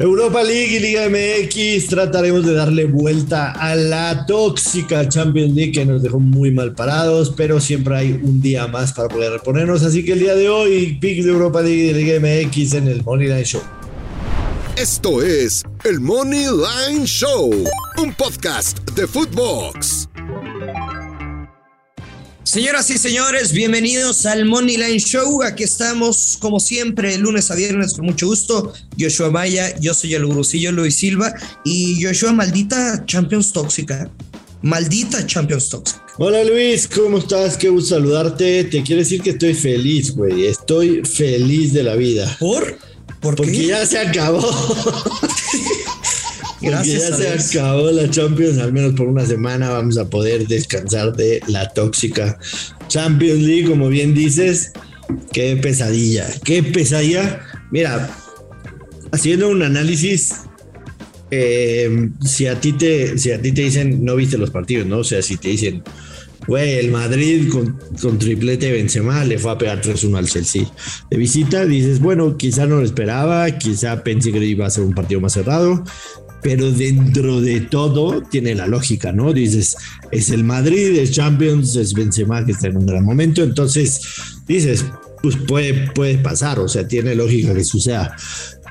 [0.00, 5.84] Europa League y Liga MX trataremos de darle vuelta a la tóxica Champions League que
[5.84, 9.82] nos dejó muy mal parados, pero siempre hay un día más para poder reponernos.
[9.82, 13.04] Así que el día de hoy, pick de Europa League y Liga MX en el
[13.04, 13.60] Money Line Show.
[14.78, 17.50] Esto es el Money Line Show,
[17.98, 20.09] un podcast de Footbox.
[22.50, 25.44] Señoras y señores, bienvenidos al Money Line Show.
[25.44, 28.72] Aquí estamos, como siempre, lunes a viernes, con mucho gusto.
[28.98, 31.32] Joshua Maya, yo soy el gurusillo Luis Silva.
[31.64, 34.10] Y Joshua, maldita Champions Tóxica.
[34.62, 36.04] Maldita Champions Tóxica.
[36.18, 37.56] Hola Luis, ¿cómo estás?
[37.56, 38.64] Qué gusto saludarte.
[38.64, 40.46] Te quiero decir que estoy feliz, güey.
[40.46, 42.36] Estoy feliz de la vida.
[42.40, 42.80] ¿Por?
[43.20, 44.40] ¿Por Porque ya se acabó.
[46.60, 51.14] Gracias ya se acabó la Champions, al menos por una semana vamos a poder descansar
[51.14, 52.38] de la tóxica
[52.88, 54.72] Champions League, como bien dices.
[55.32, 57.40] Qué pesadilla, qué pesadilla.
[57.70, 58.10] Mira,
[59.10, 60.32] haciendo un análisis,
[61.30, 64.98] eh, si a ti te, si a ti te dicen no viste los partidos, ¿no?
[64.98, 65.82] O sea, si te dicen,
[66.46, 70.70] güey, el Madrid con, con triplete de Benzema le fue a pegar 3-1 al Chelsea.
[71.10, 74.94] De visita dices, bueno, quizá no lo esperaba, quizá pensé que iba a ser un
[74.94, 75.84] partido más cerrado
[76.42, 79.32] pero dentro de todo tiene la lógica, ¿no?
[79.32, 79.76] Dices,
[80.10, 84.00] es el Madrid, es Champions, es Benzema que está en un gran momento, entonces
[84.46, 84.84] dices,
[85.22, 88.16] pues puede, puede pasar, o sea, tiene lógica que suceda.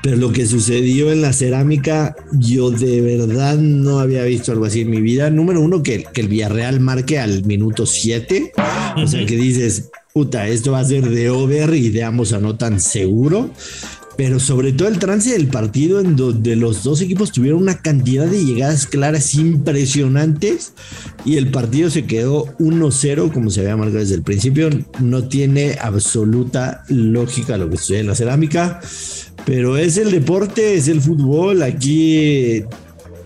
[0.02, 4.80] Pero lo que sucedió en la cerámica, yo de verdad no había visto algo así
[4.80, 5.28] en mi vida.
[5.28, 8.52] Número uno, que, que el Villarreal marque al minuto 7.
[8.96, 12.80] O sea, que dices, puta, esto va a ser de over y de ambos anotan
[12.80, 13.50] seguro
[14.20, 18.26] pero sobre todo el trance del partido en donde los dos equipos tuvieron una cantidad
[18.26, 20.74] de llegadas claras impresionantes
[21.24, 24.68] y el partido se quedó 1-0 como se había marcado desde el principio.
[24.98, 28.82] No tiene absoluta lógica lo que sucede en la cerámica,
[29.46, 31.62] pero es el deporte, es el fútbol.
[31.62, 32.62] Aquí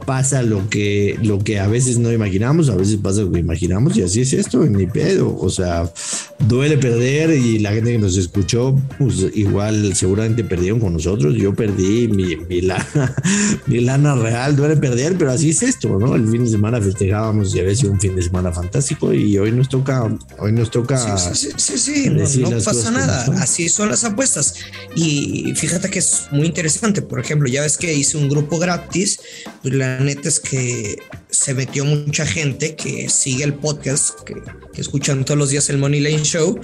[0.07, 3.97] pasa lo que, lo que a veces no imaginamos, a veces pasa lo que imaginamos
[3.97, 5.37] y así es esto, en mi pedo.
[5.37, 5.91] O sea,
[6.39, 11.35] duele perder y la gente que nos escuchó, pues igual seguramente perdieron con nosotros.
[11.35, 13.15] Yo perdí mi, mi, lana,
[13.67, 16.15] mi lana real, duele perder, pero así es esto, ¿no?
[16.15, 19.53] El fin de semana festejábamos y había sido un fin de semana fantástico y hoy
[19.53, 20.97] nos toca, hoy nos toca.
[21.35, 23.25] Sí, sí, sí, no, pasa nada.
[23.41, 24.55] Así son las apuestas.
[24.95, 27.03] Y fíjate que es muy interesante.
[27.03, 29.21] Por ejemplo, ya ves que hice un grupo gratis,
[29.63, 30.99] pues la neta es que
[31.45, 34.35] se metió mucha gente que sigue el podcast, que,
[34.81, 36.59] escuchan todos los días el Money Lane Show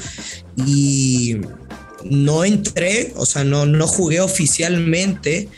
[0.57, 1.37] y
[2.03, 5.51] no entré, o sea, no, no jugué oficialmente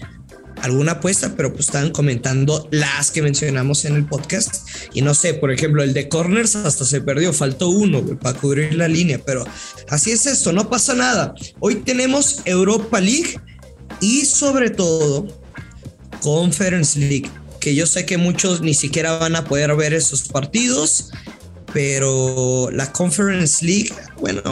[0.61, 4.69] alguna apuesta, pero pues estaban comentando las que mencionamos en el podcast.
[4.93, 8.75] Y no sé, por ejemplo, el de corners hasta se perdió, faltó uno para cubrir
[8.75, 9.47] la línea, pero
[9.89, 11.33] así es esto, no pasa nada.
[11.61, 13.41] Hoy tenemos Europa League
[14.01, 15.29] y sobre todo
[16.21, 17.31] Conference League
[17.63, 21.11] que yo sé que muchos ni siquiera van a poder ver esos partidos,
[21.73, 24.43] pero la Conference League, bueno,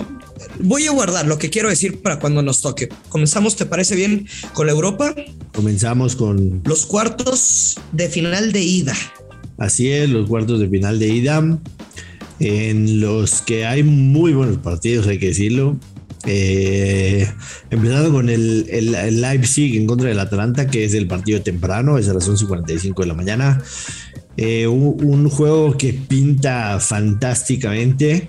[0.60, 2.88] voy a guardar lo que quiero decir para cuando nos toque.
[3.08, 5.12] Comenzamos, ¿te parece bien con la Europa?
[5.52, 8.94] Comenzamos con los cuartos de final de ida.
[9.58, 11.58] Así es, los cuartos de final de ida,
[12.38, 15.76] en los que hay muy buenos partidos, hay que decirlo.
[16.26, 17.26] Eh,
[17.70, 22.08] empezando con el, el, Leipzig en contra del Atalanta, que es el partido temprano, es
[22.08, 23.62] a las 11.45 de la mañana.
[24.36, 28.28] Eh, un, juego que pinta fantásticamente.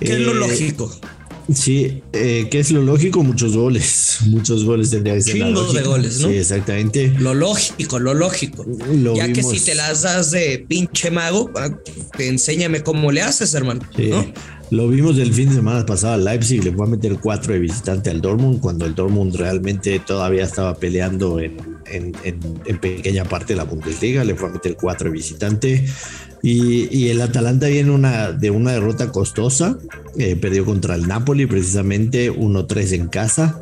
[0.00, 1.00] ¿Qué es lo eh, lógico?
[1.52, 3.22] Sí, ¿qué es lo lógico?
[3.22, 4.18] Muchos goles.
[4.26, 5.34] Muchos goles tendría que ser.
[5.34, 6.28] Chingos de goles, ¿no?
[6.28, 7.08] Sí, exactamente.
[7.18, 8.66] Lo lógico, lo lógico.
[9.14, 11.70] ya que si te las das de pinche mago, ah,
[12.18, 13.80] enséñame cómo le haces, hermano.
[13.98, 14.32] ¿no?
[14.70, 16.16] Lo vimos el fin de semana pasado.
[16.16, 20.44] Leipzig le fue a meter cuatro de visitante al Dortmund cuando el Dortmund realmente todavía
[20.44, 21.62] estaba peleando en,
[22.80, 24.24] pequeña parte de la Bundesliga.
[24.24, 25.84] Le fue a meter cuatro de visitante.
[26.42, 29.78] Y, el Atalanta viene una, de una derrota costosa.
[30.18, 33.60] Eh, perdió contra el Napoli precisamente 1-3 en casa.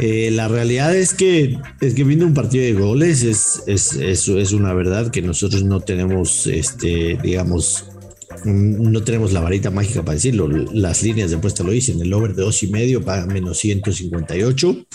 [0.00, 4.26] Eh, la realidad es que es que viendo un partido de goles es, es, es,
[4.26, 7.84] es, una verdad que nosotros no tenemos este digamos
[8.44, 10.48] no tenemos la varita mágica para decirlo.
[10.48, 12.00] Las líneas de apuesta lo dicen.
[12.00, 14.86] El over de dos y medio paga menos 158.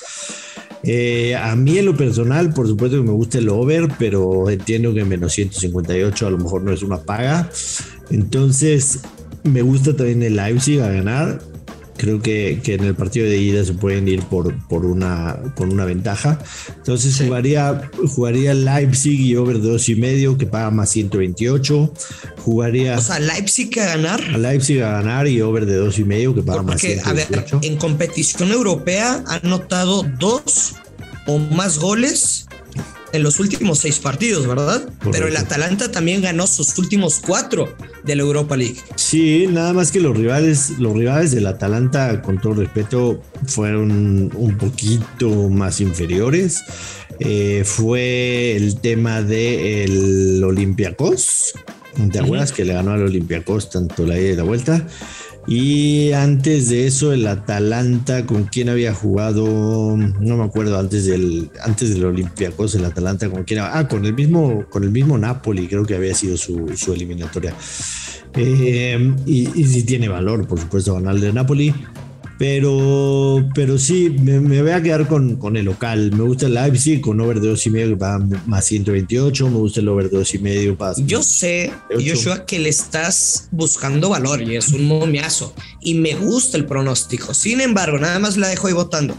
[0.83, 4.93] Eh, a mí en lo personal, por supuesto que me gusta el over, pero entiendo
[4.93, 7.49] que menos 158 a lo mejor no es una paga.
[8.09, 9.01] Entonces,
[9.43, 11.41] me gusta también el Leipzig a ganar
[11.99, 15.71] creo que, que, en el partido de ida se pueden ir por, por una, con
[15.71, 16.39] una ventaja.
[16.77, 21.93] Entonces jugaría, jugaría Leipzig y over dos y medio que paga más 128.
[22.37, 22.97] Jugaría.
[22.97, 24.21] O sea, Leipzig a ganar.
[24.33, 27.09] A Leipzig a ganar y over de dos y medio que paga más 128.
[27.09, 30.75] A ver, en competición europea ha anotado dos
[31.27, 32.48] o más goles
[33.11, 34.87] en los últimos seis partidos, ¿verdad?
[35.11, 38.77] Pero el Atalanta también ganó sus últimos cuatro de la Europa League.
[38.95, 44.57] Sí, nada más que los rivales, los rivales del Atalanta, con todo respeto, fueron un
[44.57, 46.63] poquito más inferiores.
[47.19, 51.53] Eh, fue el tema del de Olympiacos.
[52.11, 54.87] ¿Te acuerdas que le ganó al Olympiacos tanto la ida y la vuelta?
[55.49, 59.97] Y antes de eso, el Atalanta, ¿con quién había jugado?
[59.97, 63.61] No me acuerdo, antes del, antes del Olympiacos, el Atalanta, ¿con quién?
[63.63, 67.55] Ah, con el mismo, con el mismo Napoli, creo que había sido su, su eliminatoria.
[68.35, 71.73] Eh, y, sí tiene valor, por supuesto, ganarle de Napoli.
[72.39, 76.13] Pero, pero sí, me, voy a quedar con, con, el local.
[76.15, 79.49] Me gusta el Leipzig con over de 2 y medio que paga más 128.
[79.49, 80.93] Me gusta el over de 2 y medio para.
[81.05, 85.53] Yo sé, Joshua, que le estás buscando valor y es un momiazo.
[85.81, 87.33] Y me gusta el pronóstico.
[87.33, 89.17] Sin embargo, nada más la dejo ahí votando.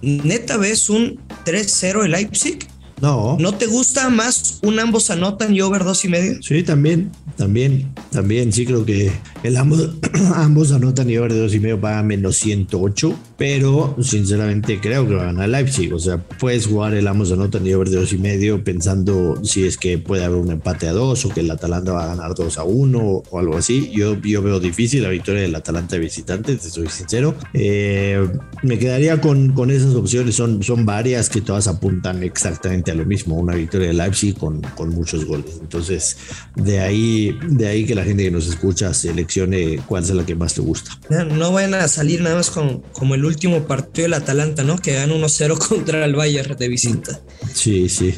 [0.00, 2.68] Neta, ves un 3-0 el Leipzig
[3.00, 3.36] no.
[3.38, 6.42] ¿No te gusta más un ambos anotan y over dos y medio?
[6.42, 8.52] Sí, también, también, también.
[8.52, 9.12] Sí, creo que
[9.48, 9.90] el ambos,
[10.34, 15.14] ambos anotan y over de dos y medio paga menos 108, pero sinceramente creo que
[15.14, 15.92] va a ganar Leipzig.
[15.94, 19.64] O sea, puedes jugar el ambos anotan y over de dos y medio pensando si
[19.64, 22.34] es que puede haber un empate a dos o que el Atalanta va a ganar
[22.34, 22.98] 2 a 1
[23.30, 23.90] o algo así.
[23.90, 27.34] Yo, yo veo difícil la victoria del Atalanta visitante, te soy sincero.
[27.54, 28.28] Eh,
[28.62, 33.06] me quedaría con, con esas opciones, son, son varias que todas apuntan exactamente a lo
[33.06, 35.58] mismo, una victoria de Leipzig con, con muchos goles.
[35.60, 36.18] Entonces,
[36.54, 38.92] de ahí, de ahí que la gente que nos escucha
[39.38, 40.98] seleccione cuál es la que más te gusta.
[41.08, 44.78] No, vayan a salir nada más con, como el último partido del Atalanta, ¿no?
[44.78, 47.20] Que gana 1-0 contra el Bayern de visita.
[47.52, 48.14] Sí, sí.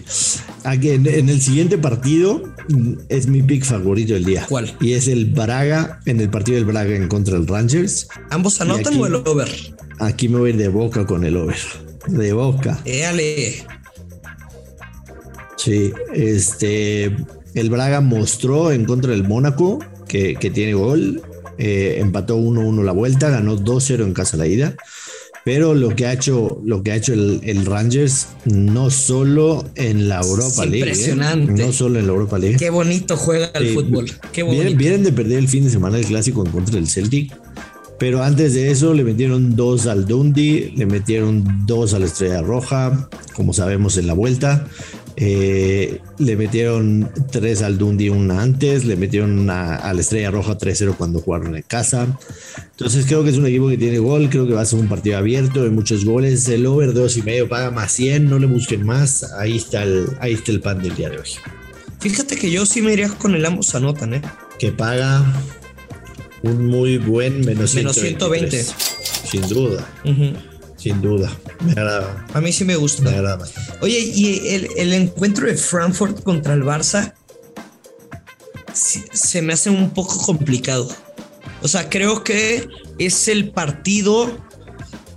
[0.64, 2.42] Aquí en, el siguiente partido
[3.08, 4.46] es mi pick favorito del día.
[4.48, 4.74] ¿Cuál?
[4.80, 8.08] Y es el Braga, en el partido del Braga en contra del Rangers.
[8.30, 9.48] ¿Ambos anotan o el over?
[9.98, 11.58] Aquí me voy de boca con el over.
[12.08, 12.80] De boca.
[12.84, 13.66] Éale.
[15.56, 17.04] Sí, este,
[17.54, 19.78] el Braga mostró en contra del Mónaco
[20.10, 21.22] que, tiene gol,
[21.58, 24.74] eh, empató 1-1 la vuelta, ganó 2-0 en casa la ida.
[25.44, 30.20] Pero lo que ha hecho, lo que ha hecho el, Rangers, no solo en la
[30.20, 30.76] Europa League.
[30.76, 30.78] ¿eh?
[30.80, 31.52] Impresionante.
[31.64, 32.56] no solo en la Europa League.
[32.58, 34.10] Qué bonito juega el fútbol.
[34.32, 34.76] Qué bonito.
[34.76, 37.34] Vienen, de perder el fin de semana el clásico en contra del Celtic.
[37.98, 42.40] Pero antes de eso le metieron dos al Dundee, le metieron dos a la Estrella
[42.40, 44.66] Roja, como sabemos en la vuelta.
[45.22, 50.96] Eh, le metieron tres al Dundee una antes, le metieron a la Estrella Roja 3-0
[50.96, 52.18] cuando jugaron en casa.
[52.70, 54.88] Entonces creo que es un equipo que tiene gol, creo que va a ser un
[54.88, 56.48] partido abierto de muchos goles.
[56.48, 59.22] El over dos y medio paga más 100, no le busquen más.
[59.34, 61.28] Ahí está el, ahí está el pan del día de hoy.
[62.00, 64.22] Fíjate que yo sí me iría con el ambos anotan, ¿eh?
[64.58, 65.22] Que paga
[66.42, 68.64] un muy buen menos, 120.
[69.30, 69.86] Sin duda.
[70.80, 71.30] Sin duda.
[71.62, 72.26] Me agrada.
[72.32, 73.02] A mí sí me gusta.
[73.02, 73.46] Me agrada.
[73.82, 74.48] Oye, y
[74.78, 77.12] el, encuentro de Frankfurt contra el Barça
[78.72, 80.88] se me hace un poco complicado.
[81.60, 82.66] O sea, creo que
[82.98, 84.38] es el partido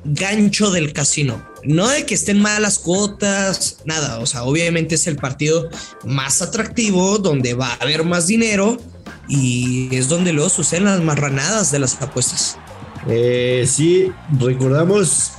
[0.04, 1.48] gancho del casino.
[1.64, 4.20] No de que estén malas cuotas, nada.
[4.20, 5.70] O sea, obviamente es el partido
[6.04, 8.78] más atractivo, donde va a haber más dinero
[9.30, 12.58] y es donde luego suceden las marranadas de las apuestas.
[13.08, 15.32] Eh, sí, recordamos,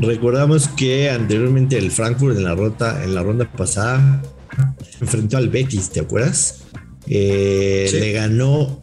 [0.00, 4.22] recordamos que anteriormente el Frankfurt en la ronda, en la ronda pasada
[5.00, 6.60] enfrentó al Betis, ¿te acuerdas?
[7.06, 8.80] Eh, le ganó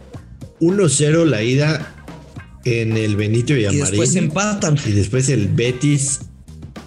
[0.59, 1.95] 1-0 la ida
[2.65, 4.77] en el Benito y Y después empatan.
[4.85, 6.19] Y después el Betis,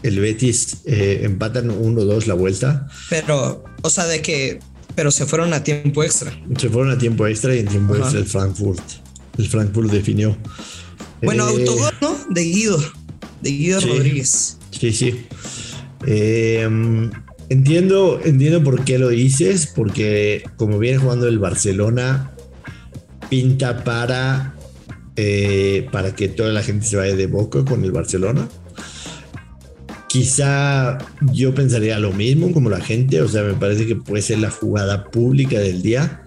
[0.02, 2.88] el Betis eh, empatan 1-2 la vuelta.
[3.08, 4.60] Pero, o sea, de que
[4.94, 6.32] pero se fueron a tiempo extra.
[6.58, 8.82] Se fueron a tiempo extra y en tiempo extra el Frankfurt.
[9.38, 10.36] El Frankfurt definió.
[11.22, 12.16] Bueno, eh, autogol, ¿no?
[12.30, 12.78] De Guido.
[13.42, 14.58] De Guido Rodríguez.
[14.70, 15.26] Sí, sí.
[16.06, 17.10] Em,
[17.48, 22.32] entiendo, entiendo por qué lo dices, porque como viene jugando el Barcelona,
[23.28, 24.54] pinta para,
[25.16, 28.48] eh, para que toda la gente se vaya de boca con el Barcelona.
[30.08, 30.98] Quizá
[31.32, 34.50] yo pensaría lo mismo como la gente, o sea, me parece que puede ser la
[34.50, 36.22] jugada pública del día,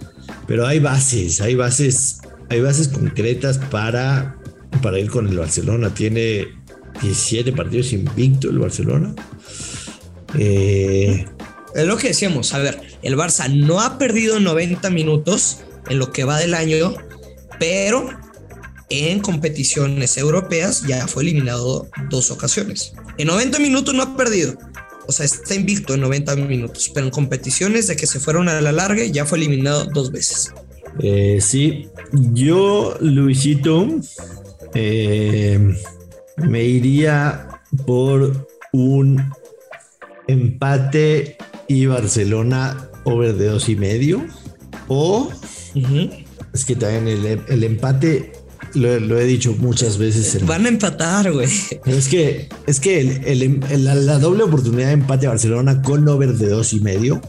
[0.48, 4.38] pero hay bases, hay bases, hay bases concretas para,
[4.82, 5.94] para ir con el Barcelona.
[5.94, 6.48] Tiene
[7.02, 9.14] 17 partidos invicto el Barcelona.
[10.38, 11.26] Eh,
[11.76, 15.60] es lo que decíamos, a ver, el Barça no ha perdido 90 minutos
[15.90, 16.96] en lo que va del año,
[17.60, 18.10] pero
[18.90, 22.94] en competiciones europeas ya fue eliminado dos ocasiones.
[23.18, 24.58] En 90 minutos no ha perdido.
[25.08, 28.60] O sea, está invicto en 90 minutos, pero en competiciones de que se fueron a
[28.60, 30.52] la larga ya fue eliminado dos veces.
[31.00, 33.88] Eh, sí, yo, Luisito,
[34.74, 35.60] eh,
[36.38, 37.48] me iría
[37.86, 39.32] por un
[40.28, 41.38] empate
[41.68, 44.26] y Barcelona over de dos y medio.
[44.88, 45.30] O
[46.54, 47.08] es que también
[47.48, 48.32] el, empate
[48.74, 50.46] lo, he dicho muchas veces.
[50.46, 51.50] Van a empatar, güey.
[51.86, 56.74] Es que, es que la, doble oportunidad de empate a Barcelona con over de dos
[56.74, 57.22] y medio.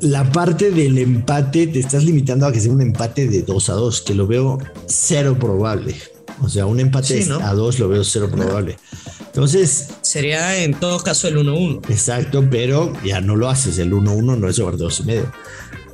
[0.00, 3.72] La parte del empate te estás limitando a que sea un empate de 2 a
[3.74, 5.96] 2, que lo veo cero probable.
[6.42, 8.78] O sea, un empate a 2 lo veo cero probable.
[9.26, 9.88] Entonces.
[10.02, 11.88] Sería en todo caso el 1-1.
[11.90, 13.78] Exacto, pero ya no lo haces.
[13.78, 15.32] El 1-1 no es over 2 y medio.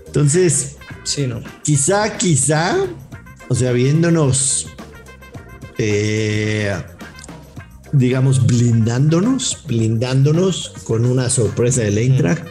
[0.06, 0.76] Entonces.
[1.04, 1.40] Sí, no.
[1.62, 2.76] Quizá, quizá.
[3.48, 4.68] O sea, viéndonos.
[5.78, 6.74] Eh,
[7.92, 9.64] digamos, blindándonos.
[9.66, 12.46] Blindándonos con una sorpresa del Eintracht.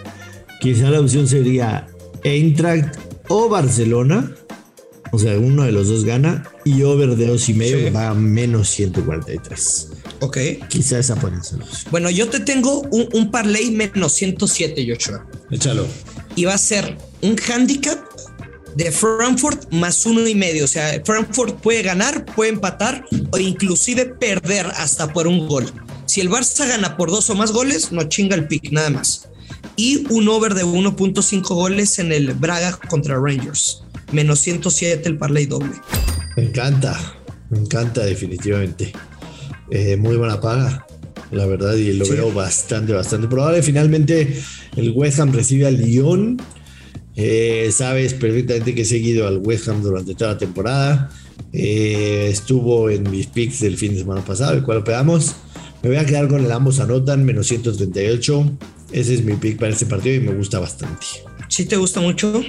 [0.59, 1.87] Quizá la opción sería
[2.23, 2.95] Eintracht
[3.29, 4.31] o Barcelona.
[5.11, 8.13] O sea, uno de los dos gana y over de dos y medio va a
[8.13, 9.89] menos 143.
[10.19, 10.37] Ok.
[10.69, 11.59] Quizá esa puede ser.
[11.91, 15.25] Bueno, yo te tengo un, un parlay menos 107, Joshua.
[15.51, 15.85] Échalo.
[16.35, 17.97] Y va a ser un handicap
[18.75, 20.65] de Frankfurt más uno y medio.
[20.65, 25.65] O sea, Frankfurt puede ganar, puede empatar o inclusive perder hasta por un gol.
[26.05, 29.27] Si el Barça gana por dos o más goles, no chinga el pick, nada más.
[29.75, 33.81] Y un over de 1.5 goles en el Braga contra Rangers.
[34.11, 35.73] Menos 107 el parlay doble.
[36.35, 37.15] Me encanta,
[37.49, 38.93] me encanta definitivamente.
[39.71, 40.85] Eh, muy buena paga,
[41.31, 43.61] la verdad, y lo veo bastante, bastante probable.
[43.63, 44.39] Finalmente,
[44.75, 46.41] el West Ham recibe al Lyon.
[47.15, 51.09] Eh, sabes perfectamente que he seguido al West Ham durante toda la temporada.
[51.53, 55.35] Eh, estuvo en mis picks del fin de semana pasado, el cual pegamos.
[55.81, 58.57] Me voy a quedar con el ambos anotan, menos 138.
[58.91, 61.05] Ese es mi pick para este partido y me gusta bastante.
[61.47, 62.43] ¿Sí te gusta mucho?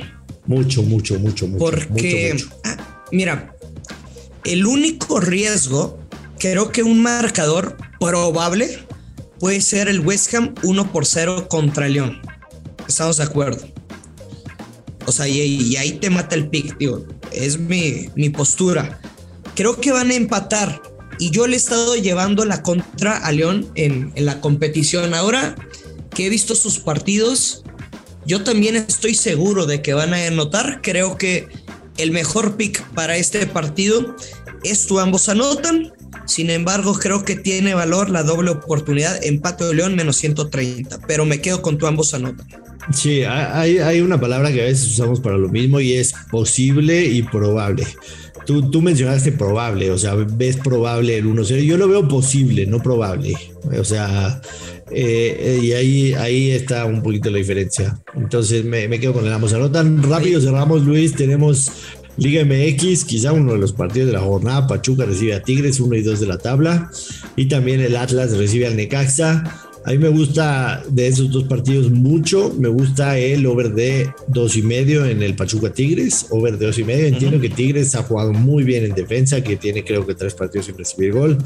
[0.46, 1.58] Mucho, mucho, mucho, mucho.
[1.58, 3.54] Porque, ah, mira,
[4.44, 5.98] el único riesgo
[6.38, 8.86] creo que un marcador probable
[9.40, 12.20] puede ser el West Ham 1 por 0 contra León.
[12.86, 13.66] Estamos de acuerdo.
[15.06, 17.06] O sea, y, ahí te mata el pick, tío.
[17.32, 19.00] Es mi, mi, postura.
[19.54, 20.82] Creo que van a empatar.
[21.18, 25.14] Y yo le he estado llevando la contra a León en, en la competición.
[25.14, 25.54] Ahora
[26.10, 27.64] que he visto sus partidos,
[28.26, 30.80] yo también estoy seguro de que van a anotar.
[30.83, 31.49] Creo que
[31.97, 34.16] el mejor pick para este partido
[34.64, 35.92] es tu ambos anotan.
[36.26, 41.25] Sin embargo, creo que tiene valor la doble oportunidad, empate de León menos 130, pero
[41.25, 42.47] me quedo con tu ambos anotan.
[42.92, 47.04] Sí, hay, hay una palabra que a veces usamos para lo mismo y es posible
[47.04, 47.87] y probable.
[48.45, 51.64] Tú, tú, mencionaste probable, o sea, ves probable el 1-0.
[51.64, 53.35] Yo lo veo posible, no probable.
[53.76, 54.40] O sea,
[54.90, 57.99] eh, y ahí, ahí está un poquito la diferencia.
[58.14, 60.02] Entonces me, me quedo con el ambos anotan.
[60.02, 61.14] Rápido cerramos, Luis.
[61.14, 61.71] Tenemos
[62.16, 64.66] Liga MX, quizá uno de los partidos de la jornada.
[64.66, 66.90] Pachuca recibe a Tigres, 1 y 2 de la tabla.
[67.37, 69.65] Y también el Atlas recibe al Necaxa.
[69.87, 72.52] A mí me gusta de esos dos partidos mucho.
[72.59, 76.26] Me gusta el over de dos y medio en el Pachuca Tigres.
[76.31, 77.07] Over de dos y medio.
[77.07, 80.66] Entiendo que Tigres ha jugado muy bien en defensa, que tiene creo que tres partidos
[80.66, 81.38] sin recibir gol.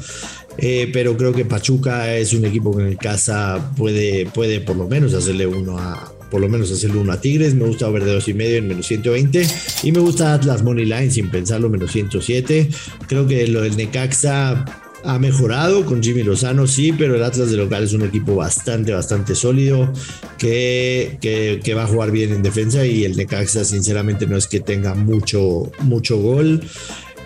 [0.57, 4.87] Eh, pero creo que Pachuca es un equipo que en casa puede, puede por lo
[4.87, 7.53] menos hacerle uno a, por lo menos hacerle uno a Tigres.
[7.53, 9.45] Me gusta over de dos y medio en menos 120.
[9.83, 12.69] Y me gusta Atlas Money Line sin pensarlo, menos 107.
[13.07, 14.65] Creo que lo del Necaxa
[15.03, 18.93] ha mejorado con Jimmy Lozano, sí, pero el Atlas de local es un equipo bastante,
[18.93, 19.91] bastante sólido
[20.37, 24.59] que, que, va a jugar bien en defensa y el Necaxa sinceramente no es que
[24.59, 26.61] tenga mucho, mucho gol.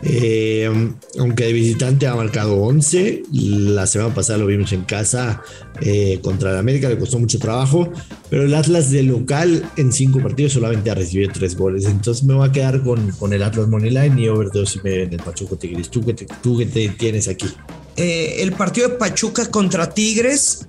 [0.07, 0.69] Eh,
[1.17, 5.41] aunque de visitante ha marcado 11, la semana pasada lo vimos en casa
[5.81, 7.91] eh, contra el América, le costó mucho trabajo,
[8.29, 12.35] pero el Atlas de local en cinco partidos solamente ha recibido tres goles, entonces me
[12.35, 15.19] voy a quedar con, con el Atlas Moneyline y over 2 y medio en el
[15.19, 15.89] Pachuco Tigres.
[15.89, 17.47] ¿Tú qué, tú qué te tienes aquí?
[17.95, 20.67] Eh, el partido de Pachuca contra Tigres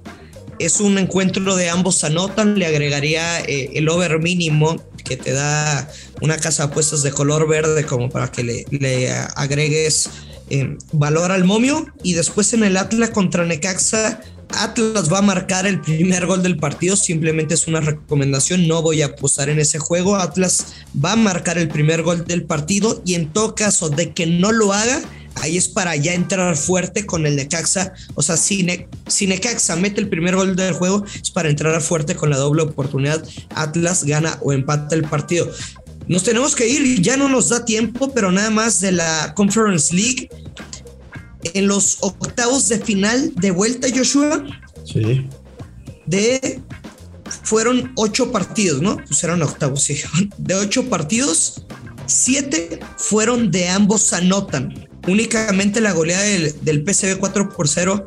[0.58, 5.88] es un encuentro de ambos anotan, le agregaría el over mínimo que te da
[6.20, 10.10] una casa de apuestas de color verde como para que le, agregues
[10.50, 11.86] eh, valor al momio.
[12.02, 14.20] Y después en el Atlas contra Necaxa,
[14.50, 19.02] Atlas va a marcar el primer gol del partido, simplemente es una recomendación, no voy
[19.02, 20.16] a apostar en ese juego.
[20.16, 20.66] Atlas
[21.02, 24.52] va a marcar el primer gol del partido y en todo caso de que no
[24.52, 25.00] lo haga,
[25.40, 27.92] ahí es para ya entrar fuerte con el Necaxa.
[28.14, 32.30] O sea, si, Necaxa mete el primer gol del juego, es para entrar fuerte con
[32.30, 33.26] la doble oportunidad.
[33.54, 35.50] Atlas gana o empata el partido.
[36.08, 39.94] Nos tenemos que ir, ya no nos da tiempo, pero nada más de la Conference
[39.94, 40.28] League.
[41.54, 44.44] En los octavos de final de vuelta, Joshua.
[44.84, 45.26] Sí.
[46.06, 46.60] De.
[47.42, 48.96] Fueron ocho partidos, ¿no?
[48.96, 50.00] Pues eran octavos, sí.
[50.38, 51.64] De ocho partidos,
[52.06, 58.06] siete fueron de ambos anotan únicamente la goleada del, del PCB 4 por 0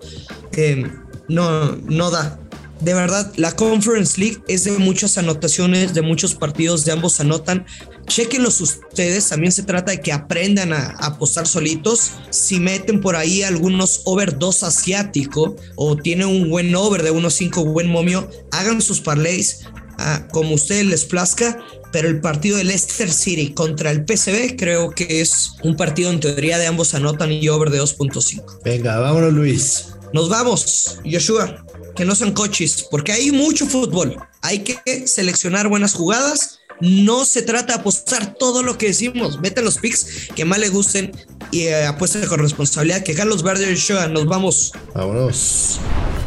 [1.27, 2.39] no, no da.
[2.81, 7.65] de verdad, la Conference League es de muchas anotaciones, de muchos partidos, de ambos anotan.
[8.07, 12.13] Chequenlos ustedes, también se trata de que aprendan a, apostar solitos.
[12.31, 17.71] Si meten por ahí algunos over 2 asiático o tienen un buen over de 1.5
[17.71, 21.59] buen momio, hagan sus parlays ah, como ustedes les plazca.
[21.91, 26.19] Pero el partido de Leicester City contra el PCB creo que es un partido en
[26.19, 28.61] teoría de ambos anotan y over de 2.5.
[28.63, 29.85] Venga, vámonos Luis.
[30.13, 31.65] Nos vamos, Joshua
[31.99, 34.15] que no sean coches, porque hay mucho fútbol.
[34.41, 36.59] Hay que seleccionar buenas jugadas.
[36.79, 39.41] No se trata de apostar todo lo que decimos.
[39.41, 41.11] Meten los picks que más le gusten
[41.51, 41.89] y eh,
[42.29, 43.03] con responsabilidad.
[43.03, 44.71] Que Carlos Verde Show, nos vamos.
[44.95, 45.77] Vámonos.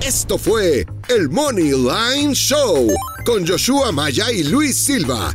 [0.04, 2.88] Esto fue el Money Line Show
[3.24, 5.34] con Joshua Maya y Luis Silva,